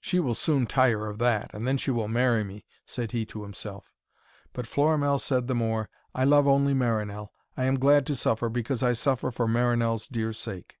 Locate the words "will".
0.18-0.32, 1.90-2.08